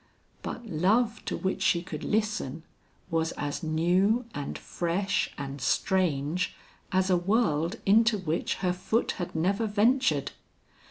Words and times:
But 0.41 0.65
love 0.65 1.23
to 1.25 1.37
which 1.37 1.61
she 1.61 1.83
could 1.83 2.03
listen, 2.03 2.63
was 3.11 3.33
as 3.33 3.61
new 3.61 4.25
and 4.33 4.57
fresh 4.57 5.29
and 5.37 5.61
strange, 5.61 6.55
as 6.91 7.11
a 7.11 7.17
world 7.17 7.75
into 7.85 8.17
which 8.17 8.55
her 8.65 8.73
foot 8.73 9.11
had 9.21 9.35
never 9.35 9.67
ventured. 9.67 10.31